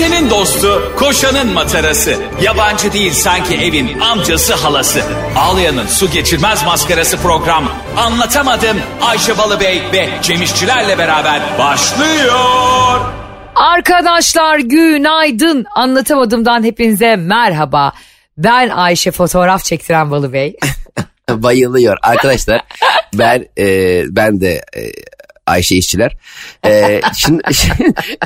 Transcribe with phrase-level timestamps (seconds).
[0.00, 2.14] Ayşe'nin dostu, koşanın matarası.
[2.42, 5.02] Yabancı değil sanki evin amcası halası.
[5.36, 7.64] Ağlayan'ın su geçirmez maskarası program.
[7.96, 13.00] Anlatamadım Ayşe Balıbey ve Cemişçilerle beraber başlıyor.
[13.54, 15.66] Arkadaşlar günaydın.
[15.74, 17.92] Anlatamadığımdan hepinize merhaba.
[18.38, 20.56] Ben Ayşe fotoğraf çektiren Balı Bey.
[21.30, 21.96] Bayılıyor.
[22.02, 22.60] Arkadaşlar
[23.14, 24.80] ben e, ben de e,
[25.50, 26.16] Ayşe işçiler.
[26.66, 27.40] E, şunu,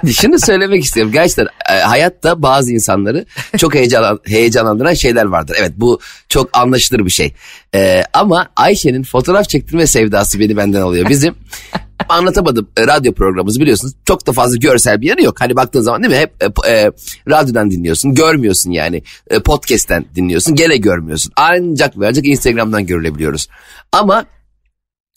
[0.12, 1.12] şunu söylemek istiyorum.
[1.12, 3.26] Gerçekten e, hayatta bazı insanları
[3.56, 5.56] çok heyecan, heyecanlandıran şeyler vardır.
[5.60, 7.34] Evet bu çok anlaşılır bir şey.
[7.74, 11.08] E, ama Ayşe'nin fotoğraf çektirme sevdası beni benden alıyor.
[11.08, 11.34] Bizim
[12.08, 15.40] anlatamadım e, radyo programımız biliyorsunuz çok da fazla görsel bir yanı yok.
[15.40, 16.90] Hani baktığın zaman değil mi hep e, e,
[17.28, 21.32] radyodan dinliyorsun görmüyorsun yani e, podcast'ten dinliyorsun gene görmüyorsun.
[21.36, 23.48] Ancak ve ancak Instagram'dan görülebiliyoruz.
[23.92, 24.24] Ama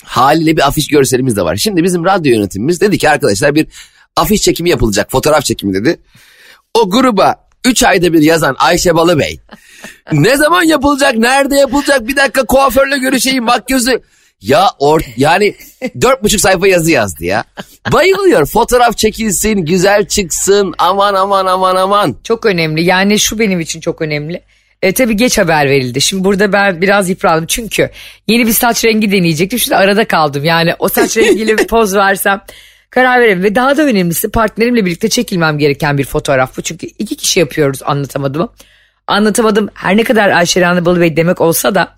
[0.07, 1.55] haliyle bir afiş görselimiz de var.
[1.55, 3.67] Şimdi bizim radyo yönetimimiz dedi ki arkadaşlar bir
[4.15, 5.99] afiş çekimi yapılacak fotoğraf çekimi dedi.
[6.73, 7.35] O gruba
[7.65, 9.39] 3 ayda bir yazan Ayşe Balıbey
[10.11, 14.01] ne zaman yapılacak nerede yapılacak bir dakika kuaförle görüşeyim bak gözü
[14.41, 15.55] ya or yani
[16.01, 17.43] dört buçuk sayfa yazı yazdı ya.
[17.91, 18.45] Bayılıyor.
[18.45, 20.73] Fotoğraf çekilsin, güzel çıksın.
[20.77, 22.15] Aman aman aman aman.
[22.23, 22.83] Çok önemli.
[22.83, 24.41] Yani şu benim için çok önemli.
[24.81, 26.01] E, tabii geç haber verildi.
[26.01, 27.47] Şimdi burada ben biraz yıprandım.
[27.47, 27.89] Çünkü
[28.27, 29.59] yeni bir saç rengi deneyecektim.
[29.59, 30.43] Şimdi arada kaldım.
[30.43, 32.41] Yani o saç rengiyle bir poz versem
[32.89, 33.43] karar verelim.
[33.43, 36.61] Ve daha da önemlisi partnerimle birlikte çekilmem gereken bir fotoğraf bu.
[36.61, 38.49] Çünkü iki kişi yapıyoruz anlatamadım.
[39.07, 41.95] Anlatamadım her ne kadar Ayşe Rana Balıbey demek olsa da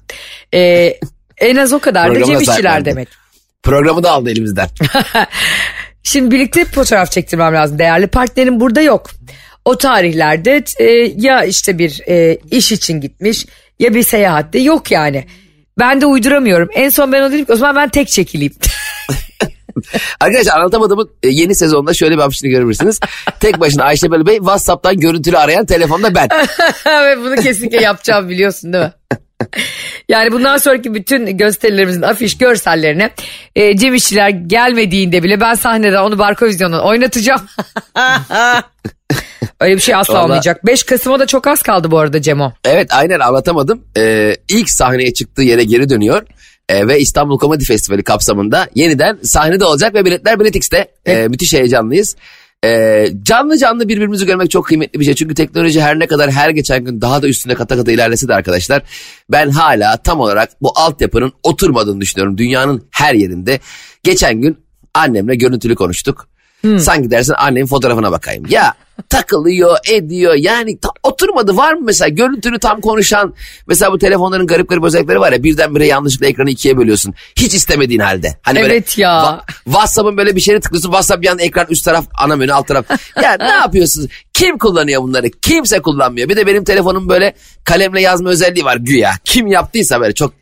[0.54, 0.94] e,
[1.38, 3.08] en az o kadar da Cem İşçiler demek.
[3.64, 4.70] Programı da aldı elimizden.
[6.04, 7.80] Şimdi birlikte fotoğraf çektirmem lazım.
[7.80, 9.10] Değerli partnerim burada yok.
[9.66, 10.86] O tarihlerde e,
[11.18, 13.46] ya işte bir e, iş için gitmiş
[13.80, 15.26] ya bir seyahatte yok yani.
[15.80, 16.70] Ben de uyduramıyorum.
[16.74, 18.54] En son ben o dedim ki o zaman ben tek çekileyim.
[20.20, 23.00] Arkadaşlar anlatamadığımın e, yeni sezonda şöyle bir afişini görebilirsiniz.
[23.40, 26.28] Tek başına Ayşe Bey WhatsApp'tan görüntülü arayan telefonda ben.
[27.06, 28.94] Ve bunu kesinlikle yapacağım biliyorsun değil mi?
[30.10, 33.10] Yani bundan sonraki bütün gösterilerimizin afiş görsellerine
[33.56, 37.42] e, Cem İşçiler gelmediğinde bile ben sahnede onu Barkovizyon'dan oynatacağım.
[39.60, 40.24] Öyle bir şey asla Vallahi...
[40.24, 40.66] olmayacak.
[40.66, 42.54] 5 Kasım'a da çok az kaldı bu arada Cemo.
[42.66, 43.84] Evet aynen anlatamadım.
[43.98, 46.24] Ee, ilk sahneye çıktığı yere geri dönüyor.
[46.70, 50.78] Ee, ve İstanbul Komedi Festivali kapsamında yeniden sahnede olacak ve biletler Biletix'te.
[50.78, 51.30] Ee, evet.
[51.30, 52.16] Müthiş heyecanlıyız.
[52.66, 55.16] Ee, canlı canlı birbirimizi görmek çok kıymetli bir şey.
[55.16, 58.34] Çünkü teknoloji her ne kadar her geçen gün daha da üstüne kata kata ilerlese de
[58.34, 58.84] arkadaşlar
[59.32, 62.38] ben hala tam olarak bu altyapının oturmadığını düşünüyorum.
[62.38, 63.60] Dünyanın her yerinde.
[64.04, 64.58] Geçen gün
[64.94, 66.28] annemle görüntülü konuştuk.
[66.62, 66.80] Hmm.
[66.80, 68.44] Sanki dersin annemin fotoğrafına bakayım.
[68.50, 68.74] Ya
[69.10, 73.34] takılıyor ediyor yani tam oturmadı var mı mesela görüntülü tam konuşan
[73.68, 77.14] mesela bu telefonların garip garip özellikleri var ya birdenbire yanlışlıkla ekranı ikiye bölüyorsun.
[77.36, 78.38] Hiç istemediğin halde.
[78.42, 79.10] Hani evet böyle, ya.
[79.10, 82.68] Va- WhatsApp'ın böyle bir şeyine tıklıyorsun WhatsApp bir anda ekran üst taraf ana menü alt
[82.68, 82.86] taraf.
[83.24, 84.08] ya ne yapıyorsunuz?
[84.34, 85.30] Kim kullanıyor bunları?
[85.42, 86.30] Kimse kullanmıyor.
[86.30, 87.34] Bir de benim telefonum böyle
[87.64, 89.12] kalemle yazma özelliği var güya.
[89.24, 90.34] Kim yaptıysa böyle çok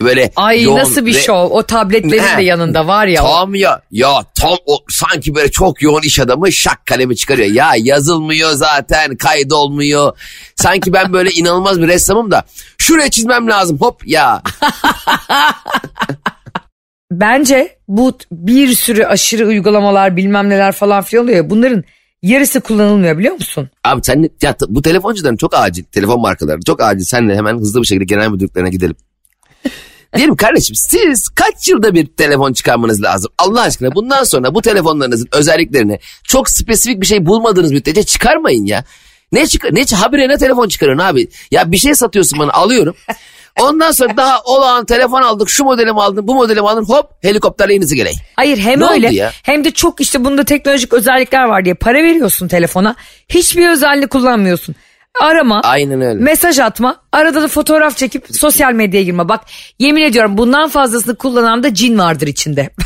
[0.00, 1.20] böyle Ay yoğun nasıl bir ve...
[1.20, 3.22] şov o tabletlerin He, de yanında var ya.
[3.22, 7.48] Tam ya ya tam o sanki böyle çok yoğun iş adamı şak kalemi çıkarıyor.
[7.48, 10.18] Ya yazılmıyor zaten kaydolmuyor.
[10.56, 12.44] Sanki ben böyle inanılmaz bir ressamım da
[12.78, 14.42] şuraya çizmem lazım hop ya.
[17.10, 21.84] Bence bu bir sürü aşırı uygulamalar bilmem neler falan filan oluyor ya bunların
[22.22, 23.70] yarısı kullanılmıyor biliyor musun?
[23.84, 27.86] Abi sen ya bu telefoncuların çok acil telefon markaları çok acil senle hemen hızlı bir
[27.86, 28.96] şekilde genel müdürlüklerine gidelim.
[30.16, 33.32] Diyelim kardeşim siz kaç yılda bir telefon çıkarmanız lazım?
[33.38, 38.84] Allah aşkına bundan sonra bu telefonlarınızın özelliklerini çok spesifik bir şey bulmadığınız müddetçe çıkarmayın ya.
[39.32, 39.74] Ne çıkar?
[39.74, 41.28] Ne habire ne telefon çıkarın abi?
[41.50, 42.96] Ya bir şey satıyorsun bana alıyorum.
[43.60, 47.96] Ondan sonra daha olağan telefon aldık şu modelimi aldım bu modelimi aldım hop helikopterle inizi
[47.96, 48.18] geleyim.
[48.36, 52.48] Hayır hem ne öyle hem de çok işte bunda teknolojik özellikler var diye para veriyorsun
[52.48, 52.96] telefona.
[53.28, 54.74] Hiçbir özellik kullanmıyorsun
[55.20, 55.60] arama.
[55.60, 56.20] Aynen öyle.
[56.20, 57.00] Mesaj atma.
[57.12, 59.28] Arada da fotoğraf çekip sosyal medyaya girme.
[59.28, 59.44] Bak
[59.78, 62.70] yemin ediyorum bundan fazlasını kullanan da cin vardır içinde.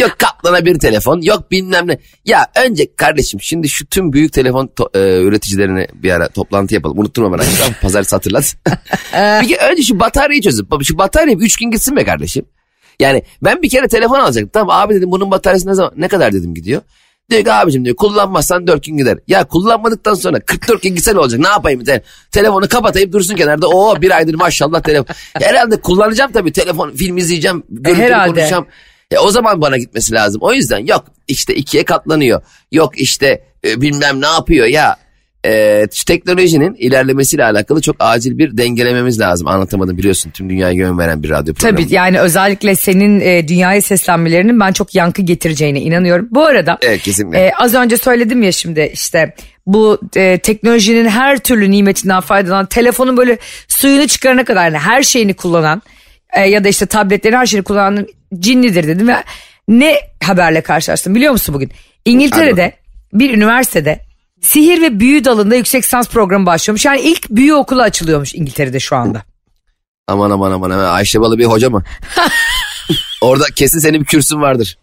[0.00, 1.98] yok kaplana bir telefon yok bilmem ne.
[2.24, 6.98] Ya önce kardeşim şimdi şu tüm büyük telefon to- e, üreticilerine bir ara toplantı yapalım.
[6.98, 7.42] Unutturma bana.
[7.82, 8.56] Pazartesi hatırlat.
[9.48, 12.44] bir önce şu bataryayı çözüp şu bataryayı 3 gün gitsin be kardeşim.
[13.00, 14.50] Yani ben bir kere telefon alacaktım.
[14.52, 16.82] Tamam abi dedim bunun bataryası ne zaman ne kadar dedim gidiyor.
[17.30, 19.18] Diyor ki abicim diyor kullanmazsan 4 gün gider.
[19.28, 21.84] Ya kullanmadıktan sonra 44 gün gitse ne olacak ne yapayım?
[21.84, 23.68] Te telefonu kapatayım dursun kenarda.
[23.68, 25.14] Oo bir aydır maşallah telefon.
[25.32, 27.62] Herhalde kullanacağım tabii telefon film izleyeceğim.
[27.70, 28.66] Görüntülü konuşacağım.
[29.10, 30.42] E, o zaman bana gitmesi lazım.
[30.42, 32.42] O yüzden yok işte ikiye katlanıyor.
[32.72, 34.96] Yok işte e, bilmem ne yapıyor ya.
[35.46, 39.48] E, teknolojinin ilerlemesiyle alakalı çok acil bir dengelememiz lazım.
[39.48, 41.78] Anlatamadım biliyorsun tüm dünyaya yön veren bir radyo programı.
[41.78, 46.28] Tabii yani özellikle senin e, dünyaya seslenmelerinin ben çok yankı getireceğine inanıyorum.
[46.30, 47.38] Bu arada Evet kesinlikle.
[47.38, 49.34] e, az önce söyledim ya şimdi işte
[49.66, 53.38] bu e, teknolojinin her türlü nimetinden faydalanan telefonun böyle
[53.68, 55.82] suyunu çıkarana kadar yani her şeyini kullanan
[56.36, 58.06] e, ya da işte tabletlerin her şeyini kullanan
[58.38, 59.16] cinlidir dedim ve
[59.68, 61.70] ne haberle karşılaştım biliyor musun bugün?
[62.04, 62.72] İngiltere'de
[63.12, 64.09] bir üniversitede
[64.40, 66.84] sihir ve büyü dalında yüksek lisans programı başlıyormuş.
[66.84, 69.22] Yani ilk büyü okulu açılıyormuş İngiltere'de şu anda.
[70.08, 71.82] Aman aman aman aman Ayşe Balı bir hoca mı?
[73.20, 74.78] Orada kesin senin bir kürsün vardır.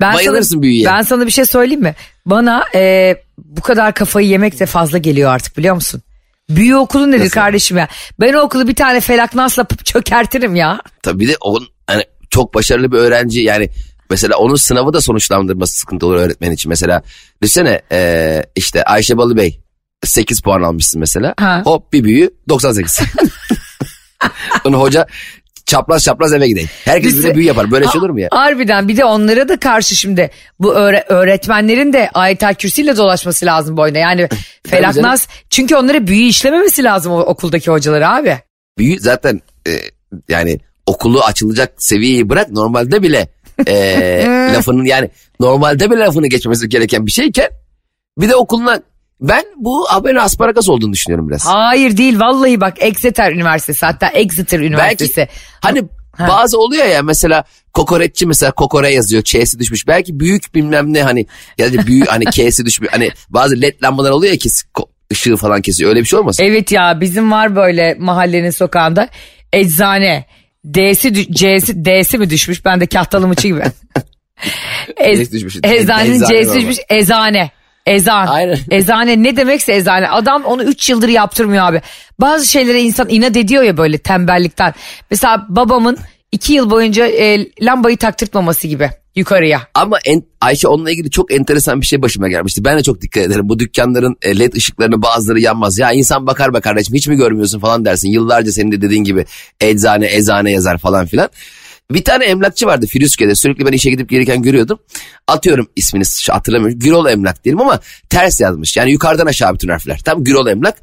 [0.00, 0.86] Ben Bayılırsın sana, büyüye.
[0.86, 1.94] Ben sana bir şey söyleyeyim mi?
[2.26, 6.02] Bana e, bu kadar kafayı yemek de fazla geliyor artık biliyor musun?
[6.50, 7.30] Büyü okulu nedir Nasıl?
[7.30, 7.88] kardeşim ya?
[8.20, 10.80] Ben o okulu bir tane felaknasla çökertirim ya.
[11.02, 13.68] Tabii bir de onun hani çok başarılı bir öğrenci yani
[14.12, 16.68] mesela onun sınavı da sonuçlandırması sıkıntı olur öğretmen için.
[16.68, 17.02] Mesela
[17.42, 19.60] düşünsene e, işte Ayşe Balı Bey
[20.04, 21.34] 8 puan almışsın mesela.
[21.38, 21.62] Ha.
[21.64, 23.00] Hop bir büyü 98.
[24.64, 25.06] Onu hoca
[25.66, 26.68] çapraz çapraz eve gideyim.
[26.84, 27.70] Herkes Biz- bize büyü yapar.
[27.70, 28.28] Böyle şey olur mu ya?
[28.32, 33.76] Harbiden bir de onlara da karşı şimdi bu öğre- öğretmenlerin de ayetel kürsüyle dolaşması lazım
[33.76, 33.98] boyuna.
[33.98, 34.28] Yani
[34.66, 38.38] felaknas çünkü onlara büyü işlememesi lazım o okuldaki hocaları abi.
[38.78, 39.70] Büyü zaten e,
[40.28, 43.28] yani okulu açılacak seviyeyi bırak normalde bile
[43.66, 45.10] e, lafının yani
[45.40, 47.48] normalde bile lafını geçmesi gereken bir şeyken
[48.18, 48.80] bir de okuluna
[49.20, 51.46] ben bu haberin asparagas olduğunu düşünüyorum biraz.
[51.46, 55.16] Hayır değil vallahi bak Exeter Üniversitesi hatta Exeter Üniversitesi.
[55.16, 55.82] Belki hani
[56.18, 59.86] bazı oluyor ya mesela kokoreççi mesela kokore yazıyor Ç'si düşmüş.
[59.86, 61.26] Belki büyük bilmem ne hani
[61.58, 62.88] ya da büyük hani K'si düşmüş.
[62.92, 64.50] Hani bazı led lambalar oluyor ya ki
[65.12, 65.90] ışığı falan kesiyor.
[65.90, 66.44] Öyle bir şey olmasın?
[66.44, 69.08] Evet ya bizim var böyle mahallenin sokağında
[69.52, 70.26] eczane.
[70.64, 72.64] D'si C'si D'si mi düşmüş?
[72.64, 73.62] Ben de kahtalımıçı gibi.
[74.96, 75.56] Ez, düşmüş.
[75.62, 76.76] Eczanenin Eczane C'si düşmüş.
[76.88, 77.50] Ezane.
[77.86, 78.26] Ezan.
[78.26, 78.58] Aynen.
[78.70, 80.08] Ezane ne demekse ezane.
[80.08, 81.82] Adam onu 3 yıldır yaptırmıyor abi.
[82.20, 84.74] Bazı şeylere insan inat ediyor ya böyle tembellikten.
[85.10, 85.98] Mesela babamın
[86.32, 89.68] 2 yıl boyunca e, lambayı taktırtmaması gibi yukarıya.
[89.74, 92.64] Ama en, Ayşe onunla ilgili çok enteresan bir şey başıma gelmişti.
[92.64, 93.48] Ben de çok dikkat ederim.
[93.48, 95.78] Bu dükkanların e, led ışıklarını bazıları yanmaz.
[95.78, 98.08] Ya insan bakar be kardeşim hiç mi görmüyorsun falan dersin.
[98.08, 99.24] Yıllarca senin de dediğin gibi
[99.60, 101.28] eczane eczane yazar falan filan.
[101.90, 103.34] Bir tane emlakçı vardı Firuzke'de.
[103.34, 104.78] Sürekli ben işe gidip gelirken görüyordum.
[105.26, 106.78] Atıyorum ismini hatırlamıyorum.
[106.78, 107.80] Gürol Emlak diyelim ama
[108.10, 108.76] ters yazmış.
[108.76, 110.00] Yani yukarıdan aşağı bütün harfler.
[110.04, 110.76] Tam Gürol Emlak.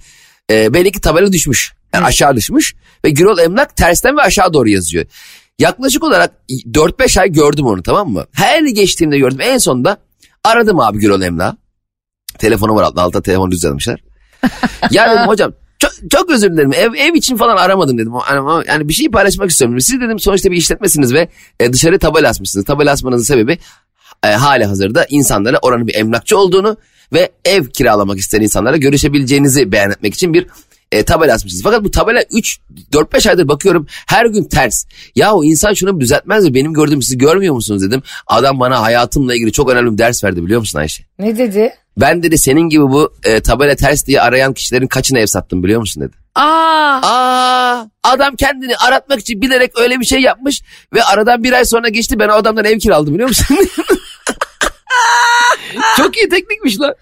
[0.51, 1.73] E, belli ki tabela düşmüş.
[1.93, 2.75] Yani aşağı düşmüş.
[3.05, 5.05] Ve Gürol Emlak tersten ve aşağı doğru yazıyor.
[5.59, 8.25] Yaklaşık olarak 4-5 ay gördüm onu tamam mı?
[8.31, 9.39] Her geçtiğimde gördüm.
[9.41, 9.97] En sonunda
[10.43, 11.57] aradım abi Gürol Emlak'ı.
[12.37, 14.03] Telefonu var altında, altına telefonu düz yazmışlar.
[14.91, 18.13] ya dedim hocam çok, çok özür dilerim ev, ev için falan aramadım dedim.
[18.29, 19.81] Yani, yani bir şey paylaşmak istiyorum.
[19.81, 21.29] Siz dedim sonuçta bir işletmesiniz ve
[21.59, 22.65] e, dışarı tabela asmışsınız.
[22.65, 23.57] Tabela asmanızın sebebi
[24.23, 26.77] e, hali hazırda insanlara oranın bir emlakçı olduğunu
[27.13, 30.47] ve ev kiralamak isteyen insanlara görüşebileceğinizi beyan etmek için bir
[30.91, 31.63] e, tabela asmışsınız.
[31.63, 32.59] Fakat bu tabela 3
[32.91, 34.85] 4-5 aydır bakıyorum her gün ters.
[35.15, 36.53] Yahu insan şunu düzeltmez mi?
[36.53, 38.03] Benim gördüğüm siz görmüyor musunuz dedim.
[38.27, 41.03] Adam bana hayatımla ilgili çok önemli bir ders verdi biliyor musun Ayşe?
[41.19, 41.73] Ne dedi?
[41.97, 45.79] Ben dedi senin gibi bu e, tabela ters diye arayan kişilerin kaçına ev sattım biliyor
[45.79, 46.13] musun dedi.
[46.35, 50.61] Aa, Aa, adam kendini aratmak için bilerek öyle bir şey yapmış
[50.93, 53.57] ve aradan bir ay sonra geçti ben o adamdan ev kiraladım biliyor musun?
[55.97, 56.93] Çok iyi teknikmiş lan.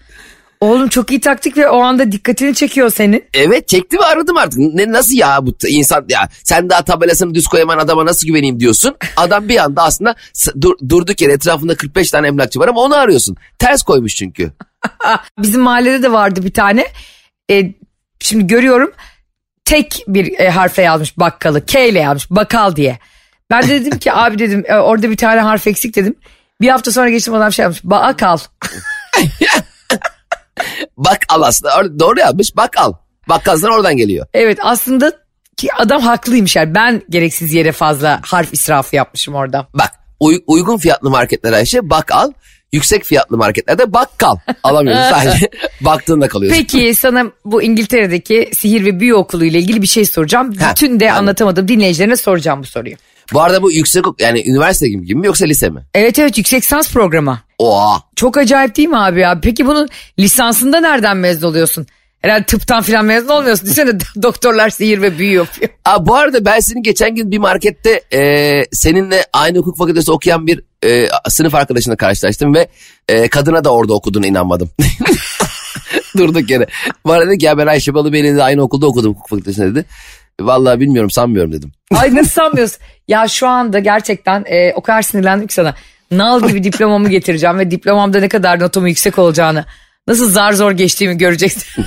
[0.60, 3.24] Oğlum çok iyi taktik ve o anda dikkatini çekiyor senin.
[3.34, 4.58] Evet çekti ve aradım artık.
[4.58, 8.96] Ne, nasıl ya bu insan ya sen daha tabelasını düz koyamayan adama nasıl güveneyim diyorsun.
[9.16, 10.14] Adam bir anda aslında
[10.60, 13.36] dur, durduk yere etrafında 45 tane emlakçı var ama onu arıyorsun.
[13.58, 14.52] Ters koymuş çünkü.
[15.38, 16.86] Bizim mahallede de vardı bir tane.
[17.50, 17.72] E,
[18.20, 18.92] şimdi görüyorum
[19.64, 21.66] tek bir e, harfle yazmış bakkalı.
[21.66, 22.98] K ile yazmış bakal diye.
[23.50, 26.14] Ben de dedim ki abi dedim e, orada bir tane harf eksik dedim.
[26.60, 27.84] Bir hafta sonra geçtim adam şey yapmış.
[27.84, 28.38] Baakal.
[30.96, 32.92] Bak al aslında doğru yazmış bak al.
[33.28, 34.26] Bakkaldan oradan geliyor.
[34.34, 35.12] Evet aslında
[35.56, 36.74] ki adam haklıymış yani.
[36.74, 39.66] Ben gereksiz yere fazla harf israfı yapmışım orada.
[39.74, 42.32] Bak uy- uygun fiyatlı marketler Ayşe bak al.
[42.72, 44.36] Yüksek fiyatlı marketlerde bakkal.
[44.62, 45.50] Alamıyorsun sadece
[45.80, 46.58] baktığında kalıyorsun.
[46.60, 50.54] Peki sana bu İngiltere'deki sihir ve büyü okulu ile ilgili bir şey soracağım.
[50.56, 51.22] Ha, Bütün de anladım.
[51.24, 52.94] anlatamadığım dinleyicilerine soracağım bu soruyu.
[53.32, 55.82] Bu arada bu yüksek yani üniversite gibi, gibi mi yoksa lise mi?
[55.94, 57.40] Evet evet yüksek lisans programı.
[57.58, 58.02] Oha.
[58.16, 59.40] Çok acayip değil mi abi ya?
[59.42, 59.88] Peki bunun
[60.18, 61.86] lisansında nereden mezun oluyorsun?
[62.22, 63.66] Herhalde tıptan falan mezun olmuyorsun.
[63.66, 65.70] Düşünsene doktorlar sihir ve büyü yapıyor.
[65.84, 70.46] Aa, bu arada ben senin geçen gün bir markette e, seninle aynı hukuk fakültesi okuyan
[70.46, 72.68] bir e, sınıf arkadaşına karşılaştım ve
[73.08, 74.70] e, kadına da orada okuduğuna inanmadım.
[76.16, 76.66] Durduk yere.
[77.04, 79.84] Bana dedi ki ya ben Ayşe Balıbey'le de aynı okulda okudum hukuk fakültesinde dedi.
[80.40, 81.72] Vallahi bilmiyorum sanmıyorum dedim.
[81.94, 82.78] Ay nasıl sanmıyorsun?
[83.08, 85.74] Ya şu anda gerçekten e, o kadar sinirlendim ki sana.
[86.10, 89.64] Nal gibi diplomamı getireceğim ve diplomamda ne kadar notumun yüksek olacağını
[90.08, 91.84] Nasıl zar zor geçtiğimi göreceksin.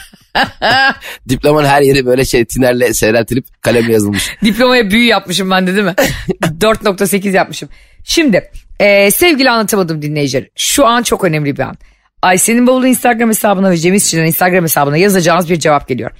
[1.29, 4.29] Diplomanın her yeri böyle şey tinerle seyreltilip kalemle yazılmış.
[4.43, 5.95] Diplomaya büyü yapmışım ben de değil mi?
[6.41, 7.69] 4.8 yapmışım.
[8.03, 10.47] Şimdi e, sevgili anlatamadım dinleyiciler.
[10.55, 11.77] Şu an çok önemli bir an.
[12.21, 16.11] Ayşe'nin bavulu Instagram hesabına ve Cem İşçilerin Instagram hesabına yazacağınız bir cevap geliyor.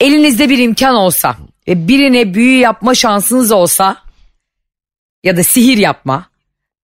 [0.00, 1.36] Elinizde bir imkan olsa
[1.68, 3.96] ve birine büyü yapma şansınız olsa
[5.24, 6.26] ya da sihir yapma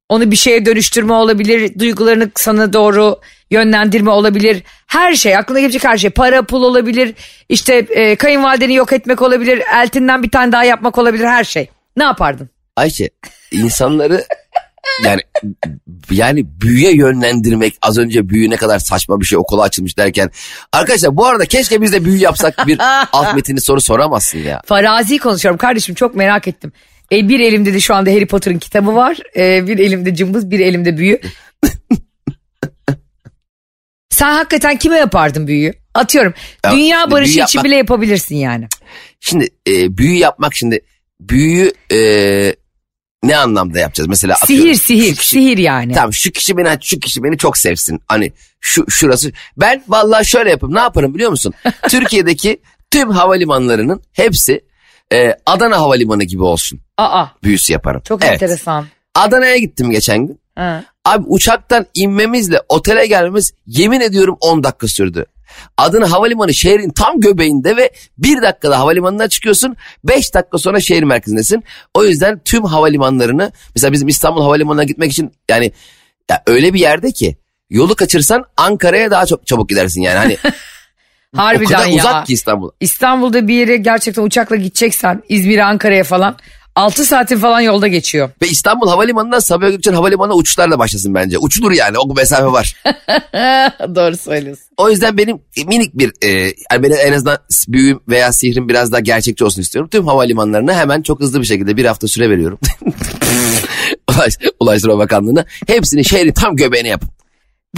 [0.08, 4.62] onu bir şeye dönüştürme olabilir, duygularını sana doğru yönlendirme olabilir.
[4.86, 6.10] Her şey, aklına gelecek her şey.
[6.10, 7.14] Para, pul olabilir,
[7.48, 11.70] işte e, kayınvalideni yok etmek olabilir, eltinden bir tane daha yapmak olabilir, her şey.
[11.96, 12.50] Ne yapardın?
[12.76, 13.10] Ayşe
[13.52, 14.24] insanları
[15.04, 15.20] yani
[16.10, 20.30] yani büyüye yönlendirmek az önce büyü ne kadar saçma bir şey okula açılmış derken
[20.72, 22.78] arkadaşlar bu arada keşke biz de büyü yapsak bir
[23.12, 24.62] alt metinli soru soramazsın ya.
[24.66, 26.72] Farazi konuşuyorum kardeşim çok merak ettim.
[27.12, 29.18] E, bir elimde de şu anda Harry Potter'ın kitabı var.
[29.36, 31.20] E, bir elimde cımbız, bir elimde büyü.
[34.10, 35.74] Sen hakikaten kime yapardın büyüyü?
[35.94, 36.34] Atıyorum.
[36.64, 38.68] Ya, dünya barışı için yapmak- bile yapabilirsin yani.
[39.20, 40.80] Şimdi e, büyü yapmak şimdi
[41.20, 41.98] büyüyü e,
[43.22, 44.08] ne anlamda yapacağız?
[44.08, 45.92] Mesela Sihir, atıyorum, sihir, şu kişi- sihir yani.
[45.92, 48.00] Tamam şu kişi beni şu kişi beni çok sevsin.
[48.08, 49.32] Hani şu şurası.
[49.56, 50.74] Ben vallahi şöyle yapayım.
[50.74, 51.54] Ne yaparım biliyor musun?
[51.88, 52.60] Türkiye'deki
[52.90, 54.60] tüm havalimanlarının hepsi
[55.12, 56.80] e, Adana Havalimanı gibi olsun.
[56.98, 58.02] Aa, Büyüsü yaparım.
[58.04, 58.32] çok Evet.
[58.42, 58.86] enteresan.
[59.14, 60.40] Adana'ya gittim geçen gün.
[60.54, 60.84] Ha.
[61.04, 65.24] Abi uçaktan inmemizle otele gelmemiz yemin ediyorum 10 dakika sürdü.
[65.76, 71.64] Adana Havalimanı şehrin tam göbeğinde ve bir dakikada havalimanından çıkıyorsun 5 dakika sonra şehir merkezindesin.
[71.94, 75.72] O yüzden tüm havalimanlarını mesela bizim İstanbul Havalimanı'na gitmek için yani
[76.30, 77.36] ya öyle bir yerde ki
[77.70, 80.36] yolu kaçırsan Ankara'ya daha çok çabuk gidersin yani hani
[81.34, 81.96] o Harbiden kadar ya.
[81.96, 82.70] uzak ki İstanbul.
[82.80, 86.36] İstanbul'da bir yere gerçekten uçakla gideceksen İzmir'e Ankara'ya falan
[86.76, 88.30] 6 saatin falan yolda geçiyor.
[88.42, 91.38] Ve İstanbul Havalimanı'ndan Sabiha Gökçen Havalimanı'na uçuşlarla başlasın bence.
[91.38, 92.76] Uçulur yani o mesafe var.
[93.94, 94.64] Doğru söylüyorsun.
[94.76, 96.28] O yüzden benim minik bir e,
[96.72, 99.90] yani benim en azından büyüm veya sihrim biraz daha gerçekçi olsun istiyorum.
[99.92, 102.58] Tüm havalimanlarına hemen çok hızlı bir şekilde bir hafta süre veriyorum.
[104.10, 107.10] Ulaş, Ulaştırma Bakanlığı'na hepsini şehrin tam göbeğine yapın.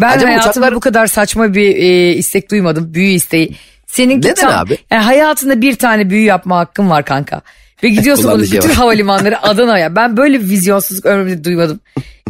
[0.00, 2.94] Ben Acaba hayatımda uçaklar- bu kadar saçma bir e, istek duymadım.
[2.94, 3.56] Büyü isteği.
[3.86, 4.78] Senin Neden abi?
[4.90, 7.40] Yani hayatında bir tane büyü yapma hakkın var kanka.
[7.82, 9.96] Ve gidiyorsun bunu bütün havalimanları Adana'ya.
[9.96, 11.80] Ben böyle bir vizyonsuzluk ömrümde duymadım.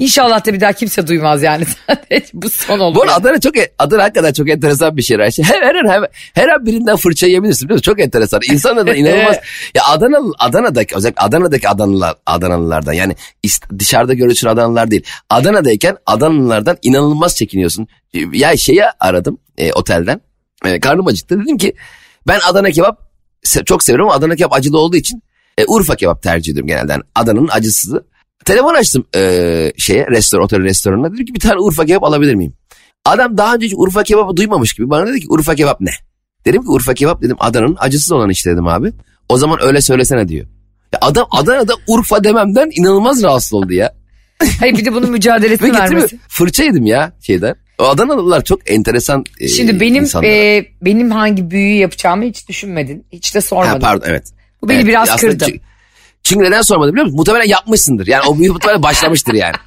[0.00, 1.64] İnşallah da bir daha kimse duymaz yani.
[2.34, 2.94] Bu son olur.
[2.94, 3.14] Bu arada.
[3.14, 5.20] Adana çok Adana hakikaten çok enteresan bir şehir.
[5.20, 7.92] Her, her, her, her an birinden fırça yiyebilirsin biliyor musun?
[7.92, 8.40] Çok enteresan.
[8.50, 9.36] İnsanlar da inanılmaz.
[9.74, 13.16] ya Adana, Adana'daki özellikle Adana'daki Adanalılar, Adanalılardan yani
[13.78, 15.02] dışarıda görüntüsün Adanalılar değil.
[15.30, 17.88] Adana'dayken Adanalılardan inanılmaz çekiniyorsun.
[18.32, 20.20] Ya şeyi aradım e, otelden.
[20.64, 21.40] E, karnım acıktı.
[21.40, 21.74] Dedim ki
[22.28, 22.98] ben Adana kebap
[23.64, 25.22] çok severim ama Adana kebap acılı olduğu için
[25.60, 26.92] e, Urfa kebap tercih ediyorum genelde.
[26.92, 28.04] Yani Adana'nın acısızı.
[28.44, 31.12] Telefon açtım e, şeye restoran otel restoranına.
[31.14, 32.52] Dedim ki bir tane Urfa kebap alabilir miyim?
[33.04, 35.90] Adam daha önce hiç Urfa kebabı duymamış gibi bana dedi ki Urfa kebap ne?
[36.44, 38.92] Dedim ki Urfa kebap dedim Adana'nın acısız olan işte dedim abi.
[39.28, 40.46] O zaman öyle söylesene diyor.
[40.92, 43.94] Ya adam Adana'da Urfa dememden inanılmaz rahatsız oldu ya.
[44.60, 46.18] Hayır bir de bunun mücadelesini vermesi.
[46.28, 47.54] fırça yedim ya şeyden.
[47.78, 50.28] O Adanalılar çok enteresan e, Şimdi benim insanlar.
[50.28, 53.06] e, benim hangi büyüyü yapacağımı hiç düşünmedin.
[53.12, 53.80] Hiç de ha, sormadın.
[53.80, 54.32] pardon evet.
[54.62, 55.44] Bu beni Evet, biraz kırdı.
[55.44, 55.60] çü-
[56.22, 57.16] Çünkü neden sormadım biliyor musun?
[57.16, 58.06] Muhtemelen yapmışsındır.
[58.06, 59.54] Yani o büyü muhtemelen başlamıştır yani.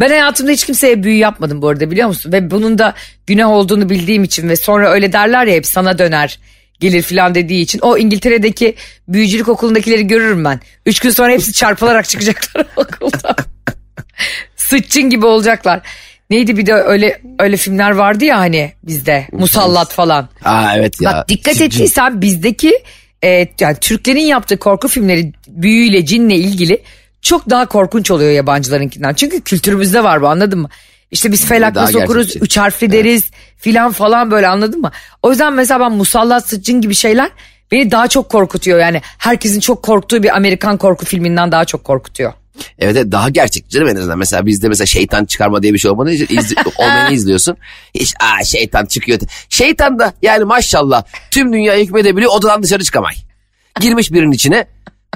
[0.00, 2.32] Ben hayatımda hiç kimseye büyü yapmadım bu arada biliyor musun?
[2.32, 2.94] Ve bunun da
[3.26, 6.38] günah olduğunu bildiğim için ve sonra öyle derler ya hep sana döner
[6.80, 7.78] gelir filan dediği için.
[7.82, 8.74] O İngiltere'deki
[9.08, 10.60] büyücülük okulundakileri görürüm ben.
[10.86, 13.36] Üç gün sonra hepsi çarpılarak çıkacaklar okuldan.
[14.56, 15.80] Sıççın gibi olacaklar.
[16.30, 20.28] Neydi bir de öyle öyle filmler vardı ya hani bizde musallat falan.
[20.44, 21.12] Aa evet ya.
[21.12, 22.82] Bak dikkat ettiysen bizdeki
[23.24, 26.82] e, yani Türklerin yaptığı korku filmleri büyüyle cinle ilgili
[27.22, 29.14] çok daha korkunç oluyor yabancılarınkinden.
[29.14, 30.68] Çünkü kültürümüzde var bu anladın mı?
[31.10, 32.44] İşte biz felak Daha nasıl okuruz, gerçekçi.
[32.44, 34.90] üç harfli deriz filan falan böyle anladın mı?
[35.22, 37.30] O yüzden mesela ben musallat sıçın gibi şeyler
[37.72, 38.78] beni daha çok korkutuyor.
[38.78, 42.32] Yani herkesin çok korktuğu bir Amerikan korku filminden daha çok korkutuyor.
[42.78, 44.18] Evet, evet daha gerçekçi canım en azından.
[44.18, 47.56] Mesela bizde mesela şeytan çıkarma diye bir şey olmadığı için iz, olmayanı izliyorsun.
[47.94, 49.18] Hiç aa şeytan çıkıyor.
[49.48, 53.14] Şeytan da yani maşallah tüm dünyayı hükmedebiliyor odadan dışarı çıkamay.
[53.80, 54.66] Girmiş birinin içine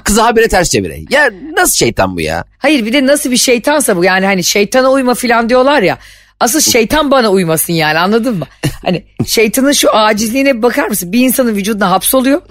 [0.03, 0.99] kızı habire ters çevire.
[1.09, 2.43] Ya nasıl şeytan bu ya?
[2.57, 5.97] Hayır bir de nasıl bir şeytansa bu yani hani şeytana uyma filan diyorlar ya.
[6.39, 8.45] Asıl şeytan bana uymasın yani anladın mı?
[8.83, 11.11] Hani şeytanın şu acizliğine bakar mısın?
[11.11, 12.41] Bir insanın vücuduna hapsoluyor.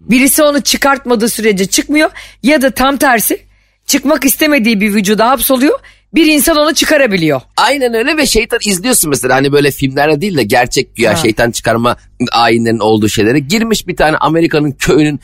[0.00, 2.10] Birisi onu çıkartmadığı sürece çıkmıyor.
[2.42, 3.40] Ya da tam tersi
[3.86, 5.78] çıkmak istemediği bir vücuda hapsoluyor.
[6.14, 7.40] Bir insan onu çıkarabiliyor.
[7.56, 11.16] Aynen öyle ve şeytan izliyorsun mesela hani böyle filmlerde değil de gerçek güya Ha.
[11.16, 11.96] şeytan çıkarma
[12.32, 15.20] ayinlerinin olduğu şeylere girmiş bir tane Amerika'nın köyünün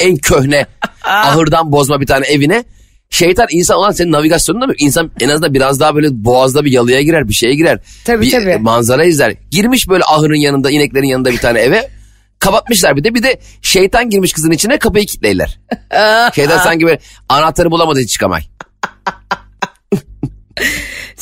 [0.00, 0.66] en köhne
[1.04, 2.64] ahırdan bozma bir tane evine
[3.10, 4.72] Şeytan insan olan senin navigasyonunda mı?
[4.78, 7.78] İnsan en azından biraz daha böyle boğazda bir yalıya girer bir şeye girer.
[8.04, 8.58] Tabii, bir tabii.
[8.58, 9.34] manzara izler.
[9.50, 11.88] Girmiş böyle ahırın yanında ineklerin yanında bir tane eve.
[12.38, 15.60] Kapatmışlar bir de bir de şeytan girmiş kızın içine kapıyı kilitleyler.
[16.34, 18.42] şeytan sanki böyle anahtarı bulamadı hiç çıkamay.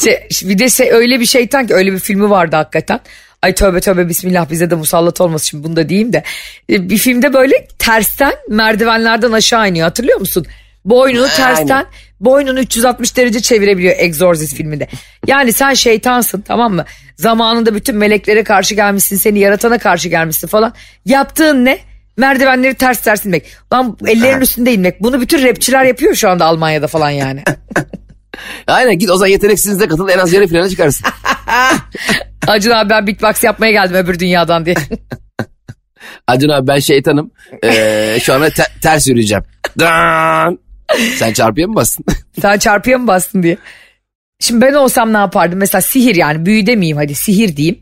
[0.05, 3.01] Şey, bir de şey, öyle bir şeytan ki öyle bir filmi vardı hakikaten.
[3.43, 6.23] Ay tövbe tövbe bismillah bize de musallat olmasın şimdi bunu da diyeyim de.
[6.71, 10.47] E, Bir filmde böyle tersten merdivenlerden aşağı iniyor hatırlıyor musun?
[10.87, 11.87] Boynunu tersten
[12.21, 14.89] boynunu 360 derece çevirebiliyor Exorcist filminde.
[15.27, 16.85] Yani sen şeytansın tamam mı?
[17.17, 20.75] Zamanında bütün meleklere karşı gelmişsin seni yaratana karşı gelmişsin falan.
[21.05, 21.79] Yaptığın ne?
[22.17, 23.57] Merdivenleri ters ters inmek.
[23.73, 25.03] Lan ellerin üstünde inmek.
[25.03, 27.43] Bunu bütün rapçiler yapıyor şu anda Almanya'da falan yani.
[28.67, 31.07] Aynen git o zaman yeteneksizliğe katıl en az yarı finale çıkarsın.
[32.47, 34.77] Acun abi ben beatbox yapmaya geldim öbür dünyadan diye.
[36.27, 37.31] Acun abi ben şeytanım.
[37.65, 39.45] Ee, şu anda te- ters yürüyeceğim.
[39.81, 40.66] Dan!
[41.17, 42.05] Sen çarpıya mı bastın?
[42.41, 43.57] Sen çarpıya mı bastın diye.
[44.41, 45.59] Şimdi ben olsam ne yapardım?
[45.59, 47.79] Mesela sihir yani büyü demeyeyim hadi sihir diyeyim.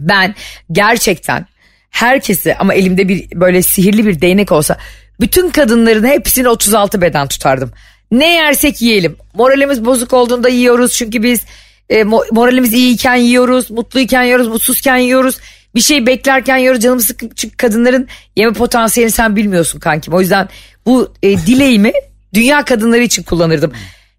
[0.00, 0.34] Ben
[0.72, 1.46] gerçekten
[1.90, 4.78] herkesi ama elimde bir böyle sihirli bir değnek olsa
[5.20, 7.72] bütün kadınların hepsini 36 beden tutardım.
[8.10, 9.16] Ne yersek yiyelim.
[9.34, 11.44] Moralimiz bozuk olduğunda yiyoruz çünkü biz
[11.88, 15.38] e, mo- moralimiz iyiyken yiyoruz, mutluyken yiyoruz, mutsuzken yiyoruz.
[15.74, 20.14] Bir şey beklerken yiyoruz canımız sıkın çünkü kadınların yeme potansiyelini sen bilmiyorsun kankim.
[20.14, 20.48] O yüzden
[20.86, 21.92] bu e, dileğimi
[22.34, 23.72] dünya kadınları için kullanırdım.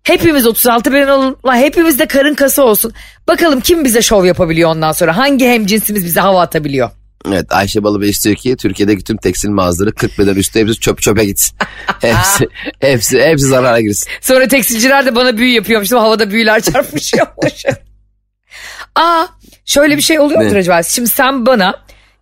[0.03, 1.35] Hepimiz 36 beden olalım.
[1.45, 2.93] Lan hepimiz de karın kası olsun.
[3.27, 5.17] Bakalım kim bize şov yapabiliyor ondan sonra.
[5.17, 6.89] Hangi hemcinsimiz bize hava atabiliyor.
[7.27, 11.25] Evet Ayşe Balıbey istiyor ki Türkiye'deki tüm tekstil mağazaları 40 beden üstü hepsi çöp çöpe
[11.25, 11.57] gitsin.
[12.01, 12.47] hepsi,
[12.79, 14.09] hepsi, hepsi zarara girsin.
[14.21, 15.91] Sonra tekstilciler de bana büyü yapıyormuş.
[15.91, 17.65] Havada büyüler çarpışıyormuş.
[18.95, 19.25] Aa
[19.65, 20.83] şöyle bir şey oluyor mudur acaba?
[20.83, 21.73] Şimdi sen bana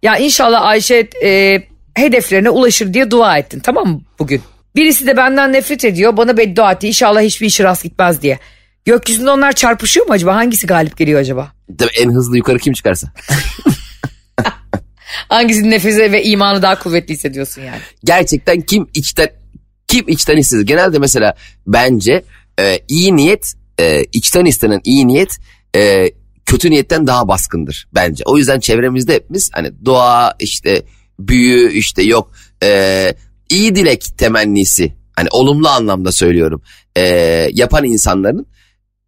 [0.03, 1.61] ya inşallah Ayşe e,
[1.95, 4.41] hedeflerine ulaşır diye dua ettin tamam mı bugün?
[4.77, 8.39] Birisi de benden nefret ediyor bana beddua etti inşallah hiçbir işi rast gitmez diye.
[8.85, 10.35] Gökyüzünde onlar çarpışıyor mu acaba?
[10.35, 11.51] Hangisi galip geliyor acaba?
[11.77, 13.07] Tabii en hızlı yukarı kim çıkarsa.
[15.29, 17.79] Hangisinin nefesi ve imanı daha kuvvetli hissediyorsun yani?
[18.03, 19.29] Gerçekten kim içten
[19.87, 20.67] kim içten hissediyor?
[20.67, 21.35] Genelde mesela
[21.67, 22.23] bence
[22.59, 25.37] e, iyi niyet e, içten istenen iyi niyet
[25.75, 26.11] e,
[26.45, 28.23] kötü niyetten daha baskındır bence.
[28.27, 30.81] O yüzden çevremizde hepimiz hani dua işte
[31.19, 32.31] büyü işte yok
[32.63, 33.13] e,
[33.49, 36.61] iyi dilek temennisi hani olumlu anlamda söylüyorum
[36.97, 37.01] e,
[37.53, 38.47] yapan insanların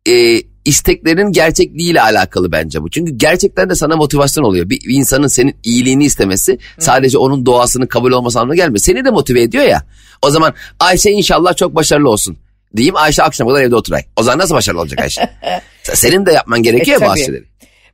[0.07, 2.89] e, isteklerinin gerçekliğiyle alakalı bence bu.
[2.89, 4.69] Çünkü gerçekten de sana motivasyon oluyor.
[4.69, 8.79] Bir, bir insanın senin iyiliğini istemesi sadece onun doğasının kabul olması anlamına gelmiyor.
[8.79, 9.83] Seni de motive ediyor ya.
[10.21, 12.37] O zaman Ayşe inşallah çok başarılı olsun.
[12.77, 14.03] Diyeyim Ayşe akşama kadar evde oturay.
[14.15, 15.29] O zaman nasıl başarılı olacak Ayşe?
[15.83, 17.43] Senin de yapman gerekiyor E, ya bazı şeyleri.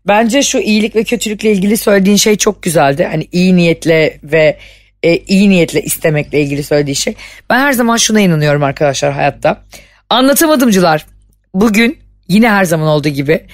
[0.07, 3.07] Bence şu iyilik ve kötülükle ilgili söylediğin şey çok güzeldi.
[3.11, 4.57] Hani iyi niyetle ve
[5.05, 7.15] e, iyi niyetle istemekle ilgili söylediği şey.
[7.49, 9.61] Ben her zaman şuna inanıyorum arkadaşlar hayatta.
[10.09, 11.05] Anlatamadımcılar
[11.53, 13.45] bugün yine her zaman olduğu gibi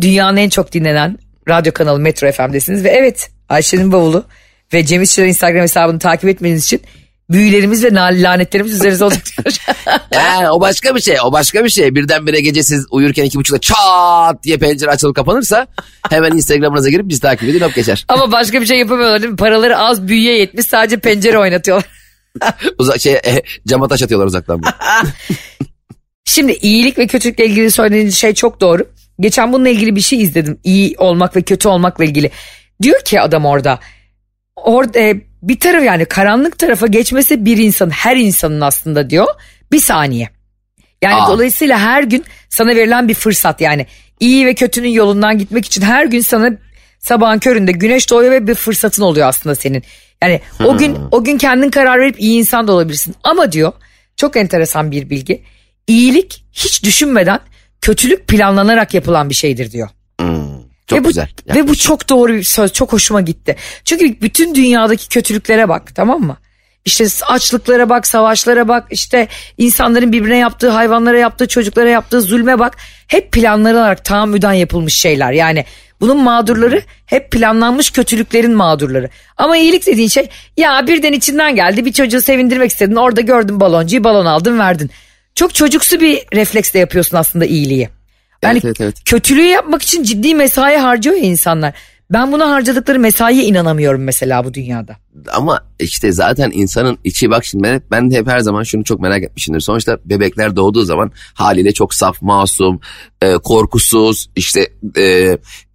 [0.00, 2.84] dünyanın en çok dinlenen radyo kanalı Metro FM'desiniz.
[2.84, 4.24] Ve evet Ayşe'nin bavulu
[4.72, 6.82] ve Cem İşçiler Instagram hesabını takip etmeniz için
[7.30, 9.24] büyülerimiz ve lanetlerimiz üzerinize olacak.
[10.10, 11.16] He, o başka bir şey.
[11.24, 11.94] O başka bir şey.
[11.94, 15.66] Birdenbire gece siz uyurken iki buçukta çat diye pencere açılıp kapanırsa
[16.10, 18.04] hemen Instagram'ınıza girip bizi takip edin hop geçer.
[18.08, 19.36] Ama başka bir şey yapamıyorlar değil mi?
[19.36, 21.86] Paraları az büyüye yetmiş sadece pencere oynatıyorlar.
[22.78, 24.62] Uzak, şey, e, cama taş atıyorlar uzaktan.
[26.24, 28.88] Şimdi iyilik ve kötülükle ilgili söylediğiniz şey çok doğru.
[29.20, 30.58] Geçen bununla ilgili bir şey izledim.
[30.64, 32.30] İyi olmak ve kötü olmakla ilgili.
[32.82, 33.80] Diyor ki adam orada.
[34.56, 39.26] Orada e, bir taraf yani karanlık tarafa geçmesi bir insan her insanın aslında diyor
[39.72, 40.28] bir saniye.
[41.02, 41.28] Yani Aa.
[41.28, 43.86] dolayısıyla her gün sana verilen bir fırsat yani
[44.20, 46.50] iyi ve kötünün yolundan gitmek için her gün sana
[46.98, 49.82] sabahın köründe güneş doğuyor ve bir fırsatın oluyor aslında senin.
[50.22, 53.14] Yani o gün o gün kendin karar verip iyi insan da olabilirsin.
[53.24, 53.72] Ama diyor
[54.16, 55.42] çok enteresan bir bilgi.
[55.86, 57.40] İyilik hiç düşünmeden
[57.80, 59.88] kötülük planlanarak yapılan bir şeydir diyor.
[60.86, 61.28] Çok ve bu, güzel.
[61.54, 62.72] Ve bu çok doğru bir söz.
[62.72, 63.56] Çok hoşuma gitti.
[63.84, 66.36] Çünkü bütün dünyadaki kötülüklere bak tamam mı?
[66.84, 72.76] İşte açlıklara bak, savaşlara bak, işte insanların birbirine yaptığı, hayvanlara yaptığı, çocuklara yaptığı zulme bak.
[73.08, 75.32] Hep planlanarak tahammüden yapılmış şeyler.
[75.32, 75.64] Yani
[76.00, 79.08] bunun mağdurları hep planlanmış kötülüklerin mağdurları.
[79.36, 82.96] Ama iyilik dediğin şey ya birden içinden geldi bir çocuğu sevindirmek istedin.
[82.96, 84.90] Orada gördün baloncuyu balon aldın verdin.
[85.34, 87.88] Çok çocuksu bir refleksle yapıyorsun aslında iyiliği.
[88.44, 89.04] Yani Evet, evet, evet.
[89.04, 91.74] kötülüğü yapmak için ciddi mesai harcıyor ya insanlar.
[92.10, 94.96] Ben buna harcadıkları mesaiye inanamıyorum mesela bu dünyada.
[95.32, 99.00] Ama işte zaten insanın içi bak şimdi ben, ben de hep her zaman şunu çok
[99.00, 99.60] merak etmişimdir.
[99.60, 102.80] Sonuçta bebekler doğduğu zaman haliyle çok saf, masum,
[103.22, 105.02] e, korkusuz, işte e,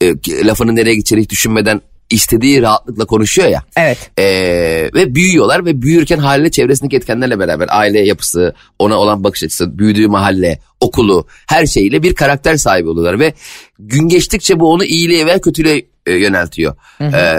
[0.02, 3.64] e, lafının nereye gideceğini düşünmeden istediği rahatlıkla konuşuyor ya.
[3.78, 4.12] Evet.
[4.20, 9.80] Ee, ve büyüyorlar ve büyürken haliyle çevresindeki etkenlerle beraber aile yapısı, ona olan bakış açısı,
[9.80, 13.34] büyüdüğü mahalle, okulu her şeyle bir karakter sahibi oluyorlar ve
[13.80, 17.36] gün geçtikçe bu onu iyiliğe veya kötülüğe e, yöneltiyor ee,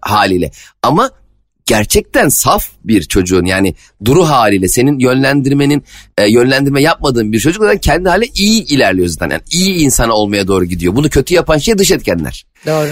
[0.00, 0.50] haliyle.
[0.82, 1.10] Ama
[1.66, 3.74] gerçekten saf bir çocuğun yani
[4.04, 5.84] duru haliyle senin yönlendirmenin
[6.18, 9.30] e, yönlendirme yapmadığın bir çocuk zaten kendi hali iyi ilerliyor zaten.
[9.30, 10.96] Yani iyi insan olmaya doğru gidiyor.
[10.96, 12.90] Bunu kötü yapan şey dış etkenler Doğru.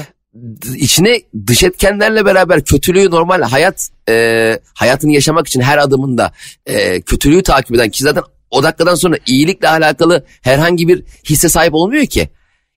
[0.76, 6.32] İçine dış etkenlerle beraber kötülüğü normal hayat e, hayatını yaşamak için her adımında
[6.66, 11.74] e, kötülüğü takip eden ki zaten o dakikadan sonra iyilikle alakalı herhangi bir hisse sahip
[11.74, 12.28] olmuyor ki.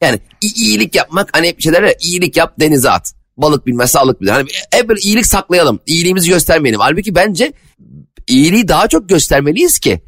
[0.02, 3.14] Yani iyilik yapmak hani hep şeyler ya iyilik yap denize at.
[3.38, 4.32] Balık bilmez sağlık bilir.
[4.32, 5.80] Hani hep bir iyilik saklayalım.
[5.86, 6.80] iyiliğimizi göstermeyelim.
[6.80, 7.54] Halbuki bence
[8.28, 10.02] iyiliği daha çok göstermeliyiz ki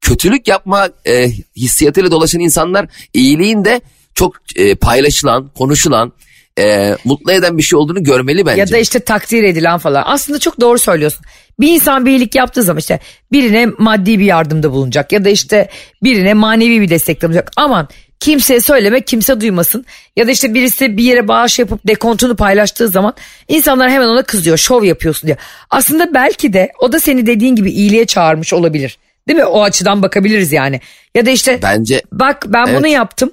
[0.00, 3.80] kötülük yapma e, hissiyatıyla dolaşan insanlar iyiliğin de
[4.14, 6.12] çok e, paylaşılan, konuşulan,
[6.58, 8.60] e, mutlu eden bir şey olduğunu görmeli bence.
[8.60, 10.02] Ya da işte takdir edilen falan.
[10.06, 11.24] Aslında çok doğru söylüyorsun.
[11.60, 13.00] Bir insan bir iyilik yaptığı zaman işte
[13.32, 15.68] birine maddi bir yardımda bulunacak ya da işte
[16.02, 17.50] birine manevi bir destekte bulunacak.
[17.56, 17.88] Aman
[18.20, 19.86] kimseye söyleme kimse duymasın.
[20.16, 23.14] Ya da işte birisi bir yere bağış yapıp dekontunu paylaştığı zaman
[23.48, 25.36] insanlar hemen ona kızıyor şov yapıyorsun diye.
[25.70, 28.98] Aslında belki de o da seni dediğin gibi iyiliğe çağırmış olabilir.
[29.28, 29.44] Değil mi?
[29.44, 30.80] O açıdan bakabiliriz yani.
[31.14, 32.78] Ya da işte Bence bak ben Evet.
[32.78, 33.32] bunu yaptım.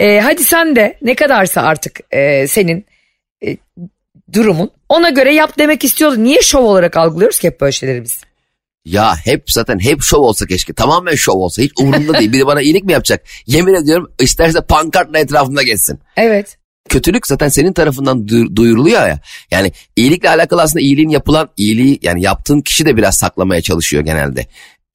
[0.00, 2.86] Ee, hadi sen de ne kadarsa artık e, senin
[3.46, 3.56] e,
[4.32, 6.24] durumun ona göre yap demek istiyordu.
[6.24, 8.20] Niye şov olarak algılıyoruz ki hep böyle şeyleri biz?
[8.84, 10.72] ya hep zaten hep şov olsa keşke.
[10.72, 12.32] Tamamen şov olsa hiç umurumda değil.
[12.32, 13.24] Biri bana iyilik mi yapacak?
[13.46, 15.98] Yemin ediyorum isterse pankartla etrafımda geçsin.
[16.16, 16.58] Evet.
[16.88, 19.20] kötülük zaten senin tarafından du- duyuruluyor ya.
[19.50, 24.46] Yani iyilikle alakalı aslında iyiliğin yapılan iyiliği yani yaptığın kişi de biraz saklamaya çalışıyor genelde.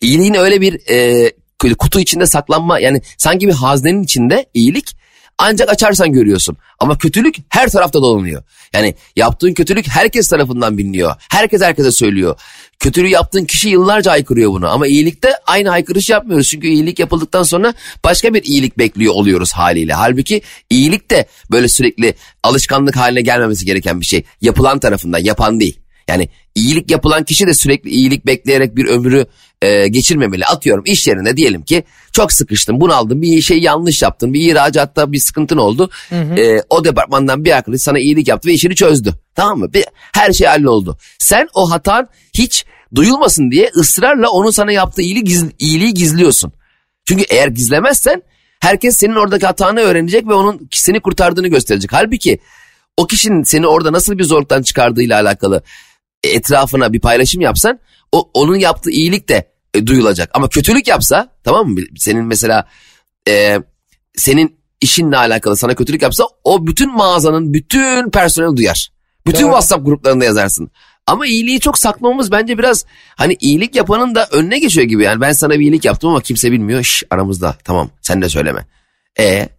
[0.01, 4.95] İyiliğin öyle bir e, kutu içinde saklanma yani sanki bir haznenin içinde iyilik
[5.39, 6.57] ancak açarsan görüyorsun.
[6.79, 8.43] Ama kötülük her tarafta dolanıyor.
[8.73, 11.15] Yani yaptığın kötülük herkes tarafından biliniyor.
[11.29, 12.39] Herkes herkese söylüyor.
[12.79, 14.69] Kötülüğü yaptığın kişi yıllarca haykırıyor bunu.
[14.69, 16.47] Ama iyilikte aynı haykırış yapmıyoruz.
[16.47, 19.93] Çünkü iyilik yapıldıktan sonra başka bir iyilik bekliyor oluyoruz haliyle.
[19.93, 24.23] Halbuki iyilik de böyle sürekli alışkanlık haline gelmemesi gereken bir şey.
[24.41, 25.79] Yapılan tarafından, yapan değil.
[26.09, 29.25] Yani iyilik yapılan kişi de sürekli iyilik bekleyerek bir ömrü
[29.61, 30.45] e, geçirmemeli.
[30.45, 35.19] Atıyorum iş yerinde diyelim ki çok sıkıştın, bunaldın, bir şey yanlış yaptın, bir ihracatta bir
[35.19, 35.89] sıkıntın oldu.
[36.37, 39.13] E, o departmandan bir arkadaş sana iyilik yaptı ve işini çözdü.
[39.35, 39.73] Tamam mı?
[39.73, 40.97] Bir, her şey halloldu.
[41.19, 46.53] Sen o hatan hiç duyulmasın diye ısrarla onun sana yaptığı iyiliği, giz- iyiliği gizliyorsun.
[47.05, 48.21] Çünkü eğer gizlemezsen
[48.59, 51.93] herkes senin oradaki hatanı öğrenecek ve onun seni kurtardığını gösterecek.
[51.93, 52.39] Halbuki
[52.97, 55.63] o kişinin seni orada nasıl bir zorluktan çıkardığıyla alakalı
[56.23, 57.79] etrafına bir paylaşım yapsan
[58.11, 60.29] o onun yaptığı iyilik de e, duyulacak.
[60.33, 61.79] Ama kötülük yapsa tamam mı?
[61.97, 62.67] Senin mesela
[63.27, 63.57] e,
[64.15, 68.89] senin işinle alakalı sana kötülük yapsa o bütün mağazanın bütün personeli duyar.
[69.27, 69.49] Bütün Doğru.
[69.49, 70.71] WhatsApp gruplarında yazarsın.
[71.07, 75.03] Ama iyiliği çok saklamamız bence biraz hani iyilik yapanın da önüne geçiyor gibi.
[75.03, 76.83] Yani ben sana bir iyilik yaptım ama kimse bilmiyor.
[76.83, 78.65] Şş, aramızda tamam sen de söyleme.
[79.19, 79.49] E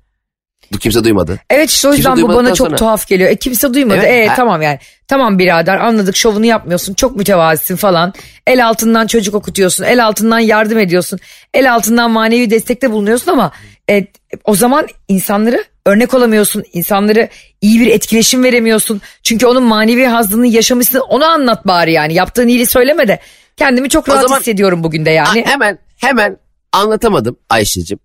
[0.73, 1.41] bu kimse duymadı.
[1.51, 3.31] Evet işte o Kimse yüzden bu bana çok sonra- tuhaf geliyor.
[3.31, 4.01] E kimse duymadı.
[4.05, 4.79] Evet, E tamam yani.
[5.09, 6.95] Tamam birader anladık şovunu yapmıyorsun.
[6.95, 8.13] Çok mütevazisin falan.
[8.47, 9.85] El altından çocuk okutuyorsun.
[9.85, 11.19] El altından yardım ediyorsun.
[11.55, 13.53] El altından manevi destekte bulunuyorsun ama
[13.91, 14.07] e,
[14.45, 16.65] o zaman insanları örnek olamıyorsun.
[16.73, 17.29] İnsanları
[17.61, 19.01] iyi bir etkileşim veremiyorsun.
[19.23, 20.99] Çünkü onun manevi hazdını yaşamışsın.
[20.99, 22.15] Onu anlat bari yani.
[22.15, 23.19] Yaptığın iyiliği söyleme de.
[23.57, 25.43] Kendimi çok rahat zaman- hissediyorum bugün de yani.
[25.45, 26.37] Ha, hemen hemen
[26.73, 27.99] anlatamadım Ayşe'cim.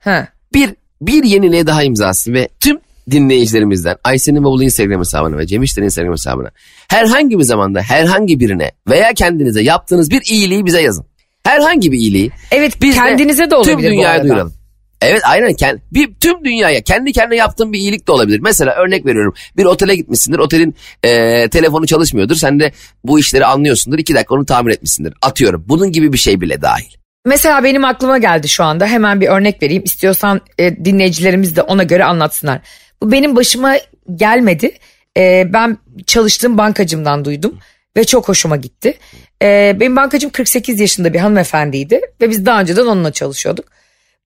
[0.53, 0.69] Bir,
[1.01, 2.79] bir yeniliğe daha imzası ve tüm
[3.11, 6.49] dinleyicilerimizden Ayşe'nin bavulu Instagram hesabına ve Cem İşler'in Instagram hesabına
[6.87, 11.05] herhangi bir zamanda herhangi birine veya kendinize yaptığınız bir iyiliği bize yazın.
[11.43, 12.31] Herhangi bir iyiliği.
[12.51, 14.53] Evet Biz kendinize de olabilir tüm dünyaya duyuralım.
[15.01, 18.39] Evet aynen kend, bir tüm dünyaya kendi kendine yaptığın bir iyilik de olabilir.
[18.39, 22.71] Mesela örnek veriyorum bir otele gitmişsindir otelin e, telefonu çalışmıyordur sen de
[23.03, 27.04] bu işleri anlıyorsundur iki dakika onu tamir etmişsindir atıyorum bunun gibi bir şey bile dahil.
[27.25, 31.83] Mesela benim aklıma geldi şu anda hemen bir örnek vereyim istiyorsan e, dinleyicilerimiz de ona
[31.83, 32.61] göre anlatsınlar.
[33.01, 33.75] Bu benim başıma
[34.15, 34.71] gelmedi
[35.17, 37.59] E, ben çalıştığım bankacımdan duydum
[37.97, 38.97] ve çok hoşuma gitti.
[39.41, 43.65] E, benim bankacım 48 yaşında bir hanımefendiydi ve biz daha önceden onunla çalışıyorduk.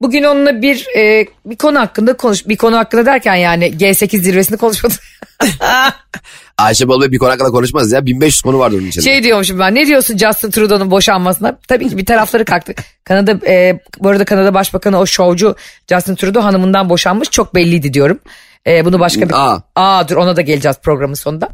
[0.02, 4.58] Bugün onunla bir e, bir konu hakkında konuş bir konu hakkında derken yani G8 zirvesini
[4.58, 5.00] konuşmadık.
[6.58, 9.06] Ayşe Balıbey bir konu hakkında konuşmaz ya 1500 konu vardır onun içinde.
[9.06, 11.58] Şey diyormuşum ben ne diyorsun Justin Trudeau'nun boşanmasına?
[11.68, 12.74] Tabii ki bir tarafları kalktı.
[13.04, 15.56] Kanada e, bu arada Kanada Başbakanı o şovcu
[15.90, 18.20] Justin Trudeau hanımından boşanmış çok belliydi diyorum.
[18.68, 19.34] E, bunu başka bir...
[19.34, 19.64] Aa.
[19.76, 21.50] Aa dur ona da geleceğiz programın sonunda.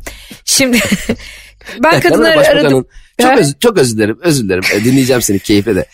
[0.46, 0.80] Şimdi
[1.84, 2.88] ben Kanada kadınları aradım.
[3.22, 5.86] Çok, öz, çok özür dilerim özür dilerim E, dinleyeceğim seni keyifle de.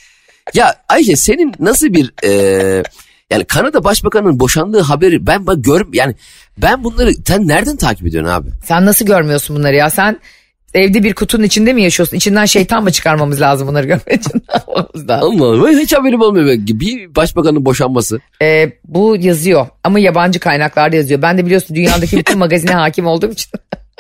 [0.54, 2.84] Ya Ayşe senin nasıl bir e,
[3.32, 6.16] Yani Kanada Başbakanı'nın boşandığı haberi ben bak gör yani
[6.58, 8.50] ben bunları sen nereden takip ediyorsun abi?
[8.66, 9.90] Sen nasıl görmüyorsun bunları ya?
[9.90, 10.20] Sen
[10.74, 12.18] evde bir kutunun içinde mi yaşıyorsun?
[12.18, 14.44] İçinden şeytan mı çıkarmamız lazım bunları görmek için?
[15.08, 16.46] Allah Allah hiç haberim olmuyor.
[16.46, 16.58] be.
[16.68, 18.20] Bir başbakanın boşanması.
[18.42, 21.22] Ee, bu yazıyor ama yabancı kaynaklarda yazıyor.
[21.22, 23.52] Ben de biliyorsun dünyadaki bütün magazine hakim olduğum için.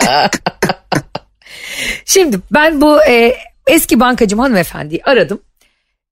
[2.05, 3.35] Şimdi ben bu e,
[3.67, 5.39] eski bankacım hanımefendiyi aradım.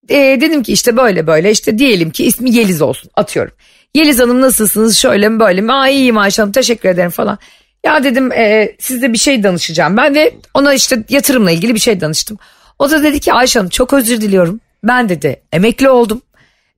[0.10, 3.54] E, dedim ki işte böyle böyle işte diyelim ki ismi Yeliz olsun atıyorum.
[3.96, 5.74] Yeliz Hanım nasılsınız şöyle mi böyle mi?
[5.74, 7.38] Aa iyiyim Ayşe Hanım teşekkür ederim falan.
[7.86, 9.98] Ya dedim e, size bir şey danışacağım.
[9.98, 12.38] Ben de ona işte yatırımla ilgili bir şey danıştım.
[12.80, 14.60] O da dedi ki Ayşe Hanım çok özür diliyorum.
[14.84, 16.22] Ben dedi emekli oldum.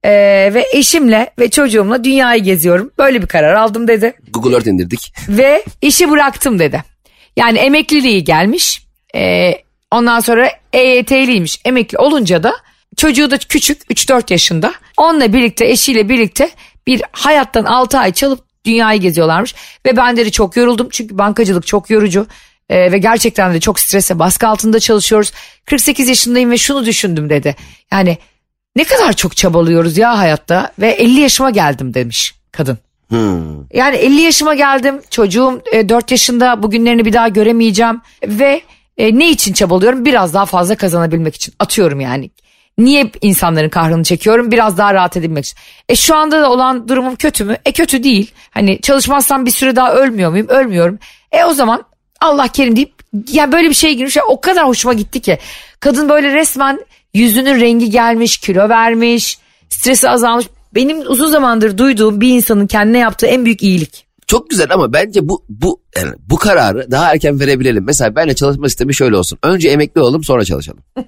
[0.03, 0.11] E,
[0.53, 2.91] ve eşimle ve çocuğumla dünyayı geziyorum.
[2.97, 4.13] Böyle bir karar aldım dedi.
[4.33, 5.13] Google Earth indirdik.
[5.29, 6.83] Ve işi bıraktım dedi.
[7.37, 8.87] Yani emekliliği gelmiş.
[9.15, 9.53] E,
[9.91, 11.61] ondan sonra EYT'liymiş.
[11.65, 12.53] Emekli olunca da
[12.97, 14.73] çocuğu da küçük 3-4 yaşında.
[14.97, 16.49] Onunla birlikte eşiyle birlikte
[16.88, 19.56] bir hayattan 6 ay çalıp dünyayı geziyorlarmış.
[19.86, 22.27] Ve ben dedi çok yoruldum çünkü bankacılık çok yorucu.
[22.69, 25.32] E, ve gerçekten de çok strese baskı altında çalışıyoruz.
[25.65, 27.56] 48 yaşındayım ve şunu düşündüm dedi.
[27.91, 28.17] Yani
[28.75, 32.77] ne kadar çok çabalıyoruz ya hayatta ve 50 yaşıma geldim demiş kadın.
[33.10, 33.67] Hmm.
[33.73, 38.62] Yani 50 yaşıma geldim çocuğum e, 4 yaşında bugünlerini bir daha göremeyeceğim ve
[38.97, 42.32] e, ne için çabalıyorum biraz daha fazla kazanabilmek için atıyorum yani.
[42.83, 44.51] Niye insanların kahrını çekiyorum?
[44.51, 45.57] Biraz daha rahat edebilmek için.
[45.89, 47.57] E şu anda da olan durumum kötü mü?
[47.65, 48.31] E kötü değil.
[48.51, 50.47] Hani çalışmazsam bir süre daha ölmüyor muyum?
[50.47, 50.99] Ölmüyorum.
[51.31, 51.83] E o zaman
[52.21, 52.93] Allah kerim deyip
[53.31, 54.17] ya böyle bir şey girmiş.
[54.27, 55.37] O kadar hoşuma gitti ki.
[55.79, 56.79] Kadın böyle resmen
[57.13, 59.39] yüzünün rengi gelmiş, kilo vermiş,
[59.69, 60.45] stresi azalmış.
[60.75, 64.05] Benim uzun zamandır duyduğum bir insanın kendine yaptığı en büyük iyilik.
[64.31, 67.83] Çok güzel ama bence bu bu yani bu kararı daha erken verebilelim.
[67.83, 69.39] Mesela benle çalışma sistemi şöyle olsun.
[69.43, 70.79] Önce emekli olalım sonra çalışalım.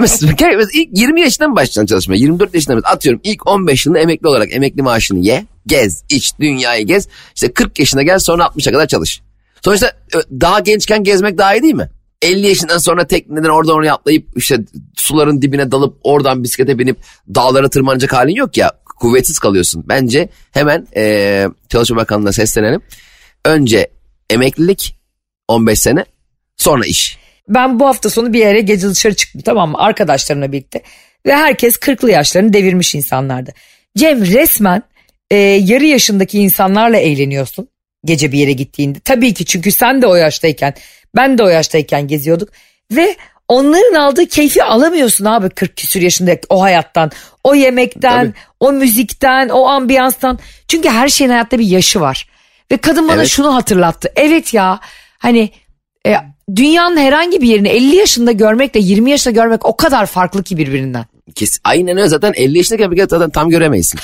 [0.00, 2.16] mesela, mesela ilk 20 yaşından mı başlayacaksın çalışmaya?
[2.16, 2.82] 24 yaşında mı?
[2.84, 7.08] Atıyorum ilk 15 yılında emekli olarak emekli maaşını ye, gez, iç, dünyayı gez.
[7.34, 9.20] İşte 40 yaşına gel sonra 60'a kadar çalış.
[9.64, 9.92] Sonuçta
[10.30, 11.90] daha gençken gezmek daha iyi değil mi?
[12.22, 14.58] 50 yaşından sonra tekneden oradan oraya atlayıp işte
[14.96, 16.96] suların dibine dalıp oradan bisiklete binip
[17.34, 19.84] dağlara tırmanacak halin yok ya kuvvetsiz kalıyorsun.
[19.88, 22.80] Bence hemen e, Çalışma Bakanlığı'na seslenelim.
[23.44, 23.90] Önce
[24.30, 24.96] emeklilik
[25.48, 26.04] 15 sene
[26.56, 27.18] sonra iş.
[27.48, 30.82] Ben bu hafta sonu bir yere gece dışarı çıktım tamam mı arkadaşlarımla birlikte.
[31.26, 33.52] Ve herkes 40'lı yaşlarını devirmiş insanlardı.
[33.96, 34.82] Cem resmen
[35.30, 37.68] e, yarı yaşındaki insanlarla eğleniyorsun
[38.04, 39.00] gece bir yere gittiğinde.
[39.00, 40.74] Tabii ki çünkü sen de o yaştayken
[41.16, 42.48] ben de o yaştayken geziyorduk.
[42.92, 43.16] Ve
[43.48, 47.10] onların aldığı keyfi alamıyorsun abi 40 küsür yaşında o hayattan.
[47.44, 48.38] O yemekten, Tabii.
[48.60, 50.38] o müzikten, o ambiyanstan.
[50.68, 52.28] Çünkü her şeyin hayatta bir yaşı var.
[52.72, 53.28] Ve kadın bana evet.
[53.28, 54.12] şunu hatırlattı.
[54.16, 54.80] Evet ya
[55.18, 55.50] hani
[56.06, 56.14] e,
[56.56, 61.04] dünyanın herhangi bir yerini 50 yaşında görmekle 20 yaşında görmek o kadar farklı ki birbirinden.
[61.34, 64.00] Kes, aynen öyle zaten 50 yaşındayken bir zaten tam göremeysin.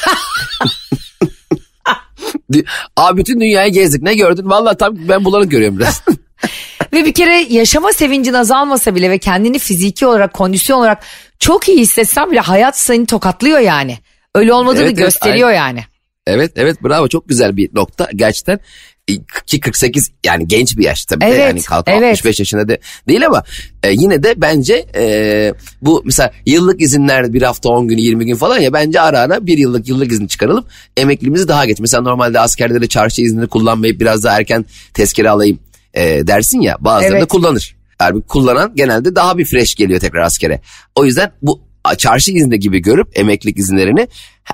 [2.96, 4.50] Abi bütün dünyayı gezdik ne gördün?
[4.50, 6.02] Valla tam ben bulanık görüyorum biraz.
[6.94, 11.04] ve bir kere yaşama sevincin azalmasa bile ve kendini fiziki olarak kondisyon olarak
[11.38, 13.98] çok iyi hissetsen bile hayat seni tokatlıyor yani.
[14.34, 15.84] Öyle olmadığını evet, gösteriyor evet, yani.
[16.26, 18.60] Evet evet bravo çok güzel bir nokta gerçekten
[19.46, 22.10] ki 48 yani genç bir yaş tabii evet, de yani kalk evet.
[22.10, 22.78] 65 yaşında da
[23.08, 23.44] değil ama
[23.82, 28.36] e, yine de bence e, bu mesela yıllık izinler bir hafta 10 gün 20 gün
[28.36, 31.80] falan ya bence ara ara bir yıllık yıllık izin çıkaralım emekliliğimizi daha geç.
[31.80, 35.58] Mesela normalde askerde de çarşı iznini kullanmayıp biraz daha erken tezkere alayım
[35.94, 37.28] e, dersin ya bazıları evet.
[37.28, 37.76] kullanır.
[38.00, 40.60] Yani kullanan genelde daha bir fresh geliyor tekrar askere.
[40.94, 41.60] O yüzden bu
[41.98, 44.08] çarşı izni gibi görüp emeklilik izinlerini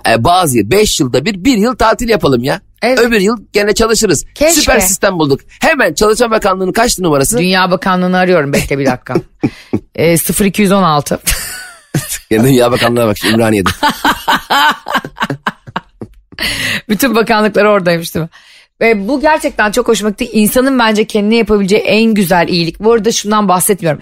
[0.09, 2.61] e, bazı 5 yılda bir bir yıl tatil yapalım ya.
[2.83, 2.99] Evet.
[2.99, 4.25] Öbür yıl gene çalışırız.
[4.35, 4.61] Keşke.
[4.61, 5.41] Süper sistem bulduk.
[5.61, 7.39] Hemen Çalışma Bakanlığı'nın kaçtı numarası?
[7.39, 8.53] Dünya Bakanlığı'nı arıyorum.
[8.53, 9.15] Bekle bir dakika.
[9.95, 11.19] e, 0216.
[12.31, 13.71] ya Dünya Bakanlığı'na bak Ümraniye'de.
[16.89, 18.31] Bütün bakanlıklar oradaymış değil mi?
[18.81, 20.25] Ve bu gerçekten çok hoşuma gitti.
[20.33, 22.81] İnsanın bence kendine yapabileceği en güzel iyilik.
[22.81, 24.01] Bu arada şundan bahsetmiyorum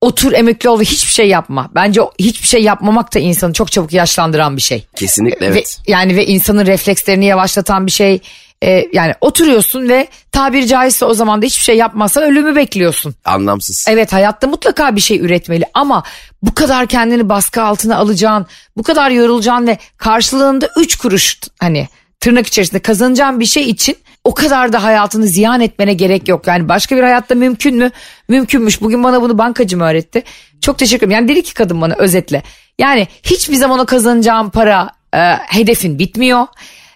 [0.00, 1.70] otur emekli ol ve hiçbir şey yapma.
[1.74, 4.86] Bence hiçbir şey yapmamak da insanı çok çabuk yaşlandıran bir şey.
[4.96, 5.78] Kesinlikle evet.
[5.88, 8.20] Ve, yani ve insanın reflekslerini yavaşlatan bir şey.
[8.64, 13.14] Ee, yani oturuyorsun ve tabiri caizse o zaman da hiçbir şey yapmazsan ölümü bekliyorsun.
[13.24, 13.86] Anlamsız.
[13.88, 16.02] Evet hayatta mutlaka bir şey üretmeli ama
[16.42, 21.88] bu kadar kendini baskı altına alacağın, bu kadar yorulacaksın ve karşılığında üç kuruş hani
[22.20, 26.46] tırnak içerisinde kazanacağın bir şey için o kadar da hayatını ziyan etmene gerek yok.
[26.46, 27.90] Yani başka bir hayatta mümkün mü?
[28.28, 28.82] Mümkünmüş.
[28.82, 30.22] Bugün bana bunu bankacım öğretti.
[30.60, 31.20] Çok teşekkür ederim.
[31.20, 32.42] Yani dedi ki kadın bana özetle.
[32.78, 36.46] Yani hiçbir zaman o kazanacağın para e, hedefin bitmiyor.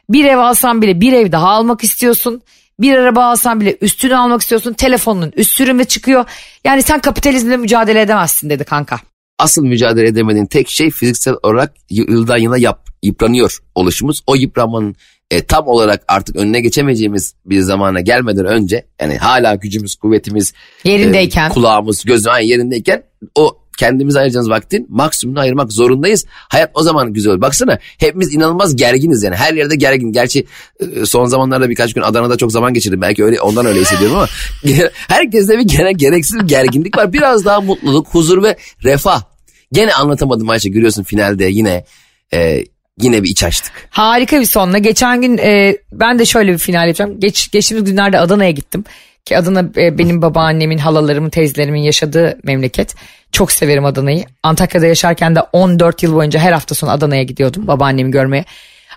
[0.08, 2.42] Bir ev alsan bile bir ev daha almak istiyorsun.
[2.80, 4.72] Bir araba alsan bile üstünü almak istiyorsun.
[4.72, 6.24] Telefonun üst sürümü çıkıyor.
[6.64, 9.00] Yani sen kapitalizmle mücadele edemezsin dedi kanka.
[9.38, 14.22] Asıl mücadele edemediğin tek şey fiziksel olarak yıldan yıla yap, yıpranıyor oluşumuz.
[14.26, 14.96] O yıpranmanın
[15.30, 20.52] e, tam olarak artık önüne geçemeyeceğimiz bir zamana gelmeden önce yani hala gücümüz, kuvvetimiz,
[20.84, 21.50] Yerindeyken.
[21.50, 23.02] e, kulağımız, gözümüz yerindeyken
[23.34, 26.24] o kendimize ayıracağımız vaktin maksimumunu ayırmak zorundayız.
[26.28, 27.40] Hayat o zaman güzel olur.
[27.40, 29.36] Baksana hepimiz inanılmaz gerginiz yani.
[29.36, 30.12] Her yerde gergin.
[30.12, 30.46] Gerçi
[30.80, 33.00] e, son zamanlarda birkaç gün Adana'da çok zaman geçirdim.
[33.00, 34.28] Belki öyle ondan öyle hissediyorum ama
[35.08, 37.12] herkeste bir gene gereksiz bir gerginlik var.
[37.12, 39.22] Biraz daha mutluluk, huzur ve refah.
[39.72, 41.84] Gene anlatamadım Ayşe görüyorsun finalde yine
[42.32, 42.64] e,
[43.00, 43.72] yine bir iç açtık.
[43.90, 44.78] Harika bir sonla.
[44.78, 47.20] Geçen gün e, ben de şöyle bir final yapacağım.
[47.20, 48.84] Geç, geçtiğimiz günlerde Adana'ya gittim.
[49.24, 52.94] Ki Adana e, benim babaannemin, halalarımın, teyzelerimin yaşadığı memleket.
[53.32, 54.24] Çok severim Adana'yı.
[54.42, 58.44] Antakya'da yaşarken de 14 yıl boyunca her hafta sonu Adana'ya gidiyordum babaannemi görmeye.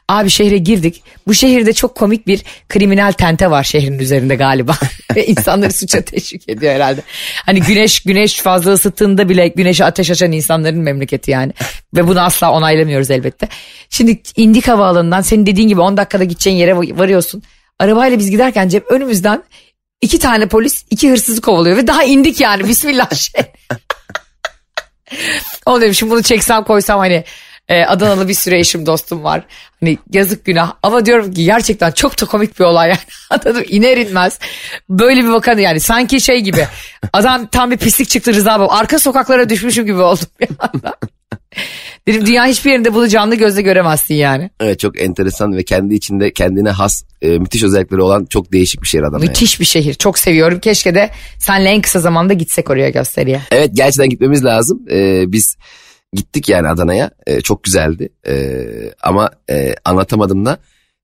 [0.09, 1.03] Abi şehre girdik.
[1.27, 4.77] Bu şehirde çok komik bir kriminal tente var şehrin üzerinde galiba.
[5.25, 7.01] İnsanları suça teşvik ediyor herhalde.
[7.45, 11.53] Hani güneş güneş fazla ısıttığında bile güneşe ateş açan insanların memleketi yani.
[11.95, 13.47] Ve bunu asla onaylamıyoruz elbette.
[13.89, 17.43] Şimdi indik havaalanından senin dediğin gibi 10 dakikada gideceğin yere varıyorsun.
[17.79, 19.43] Arabayla biz giderken Cem önümüzden
[20.01, 23.41] iki tane polis iki hırsızı kovalıyor ve daha indik yani bismillah şey.
[25.65, 27.23] Oğlum dedim şimdi bunu çeksem koysam hani
[27.67, 29.43] e, Adanalı bir sürü eşim dostum var.
[29.79, 32.99] Hani yazık günah ama diyorum ki gerçekten çok da komik bir olay yani.
[33.29, 34.39] Anladım iner inmez.
[34.89, 36.67] Böyle bir bakanı yani sanki şey gibi.
[37.13, 38.73] Adam tam bir pislik çıktı Rıza Baba.
[38.73, 40.95] Arka sokaklara düşmüşüm gibi oldum bir anda.
[42.07, 44.49] Dedim dünya hiçbir yerinde bunu canlı gözle göremezsin yani.
[44.59, 48.87] Evet çok enteresan ve kendi içinde kendine has e, müthiş özellikleri olan çok değişik bir
[48.87, 49.19] şehir Adana.
[49.19, 49.29] yani.
[49.29, 49.93] Müthiş bir şehir.
[49.93, 50.59] Çok seviyorum.
[50.59, 53.41] Keşke de senle en kısa zamanda gitsek oraya gösteriye.
[53.51, 54.81] Evet gerçekten gitmemiz lazım.
[54.91, 55.57] Ee, biz
[56.13, 57.11] gittik yani Adana'ya.
[57.27, 58.09] Ee, çok güzeldi.
[58.27, 58.65] Ee,
[59.01, 60.57] ama e, anlatamadım da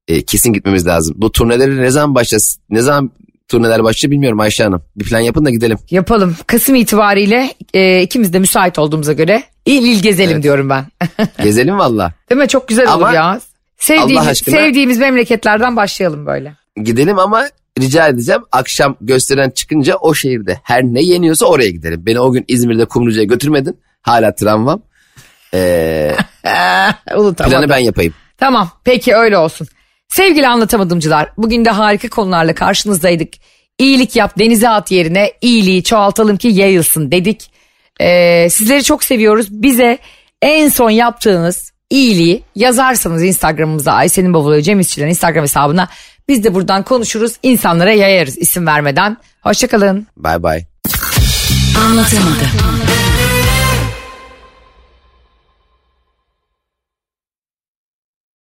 [0.08, 1.16] e, kesin gitmemiz lazım.
[1.18, 2.60] Bu turneleri ne zaman başlayacağız?
[2.70, 3.12] Ne zaman
[3.48, 4.82] turneler başlıyor bilmiyorum Ayşe Hanım.
[4.96, 5.78] Bir plan yapın da gidelim.
[5.92, 6.36] Yapalım.
[6.48, 10.86] Kasım itibariyle e, ikimiz de müsait olduğumuza göre il il gezelim diyorum ben.
[11.44, 12.14] Gezelim valla.
[12.30, 12.48] Değil mi?
[12.48, 13.40] Çok güzel olur Ama ya.
[13.78, 16.56] Sevdiğimiz, aşkına- sevdiğimiz memleketlerden başlayalım böyle.
[16.84, 17.48] Gidelim ama
[17.80, 22.06] rica edeceğim akşam gösteren çıkınca o şehirde her ne yeniyorsa oraya gidelim.
[22.06, 23.80] Beni o gün İzmir'de Kumluca'ya götürmedin.
[24.02, 24.82] Hala travmam.
[25.54, 26.16] Ee,
[27.38, 28.14] planı ben yapayım.
[28.38, 29.68] Tamam peki öyle olsun.
[30.10, 33.34] Sevgili anlatamadımcılar bugün de harika konularla karşınızdaydık.
[33.78, 37.53] İyilik yap denize at yerine iyiliği çoğaltalım ki yayılsın dedik.
[38.02, 39.48] Ee, sizleri çok seviyoruz.
[39.52, 39.98] Bize
[40.42, 45.90] en son yaptığınız iyiliği yazarsanız Instagram'ımıza Ayşe'nin bavulu Cem İşçilerin Instagram hesabına
[46.28, 49.18] biz de buradan konuşuruz insanlara yayarız isim vermeden.
[49.42, 50.08] Hoşçakalın.
[50.18, 50.68] Bye bye.
[51.86, 52.83] Anlatamadım.